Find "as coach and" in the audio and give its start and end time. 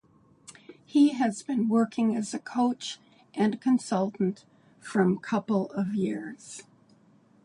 2.15-3.61